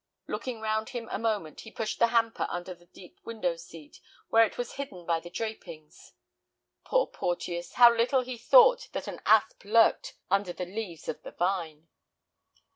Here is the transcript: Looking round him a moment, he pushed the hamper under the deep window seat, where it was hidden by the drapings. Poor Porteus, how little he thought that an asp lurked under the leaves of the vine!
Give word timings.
Looking 0.25 0.61
round 0.61 0.89
him 0.89 1.07
a 1.11 1.19
moment, 1.19 1.59
he 1.59 1.69
pushed 1.69 1.99
the 1.99 2.07
hamper 2.07 2.47
under 2.49 2.73
the 2.73 2.87
deep 2.87 3.19
window 3.23 3.55
seat, 3.55 3.99
where 4.29 4.43
it 4.43 4.57
was 4.57 4.71
hidden 4.73 5.05
by 5.05 5.19
the 5.19 5.29
drapings. 5.29 6.13
Poor 6.83 7.05
Porteus, 7.05 7.73
how 7.73 7.93
little 7.95 8.21
he 8.21 8.35
thought 8.35 8.89
that 8.93 9.07
an 9.07 9.21
asp 9.27 9.63
lurked 9.63 10.15
under 10.27 10.53
the 10.53 10.65
leaves 10.65 11.07
of 11.07 11.21
the 11.21 11.29
vine! 11.29 11.87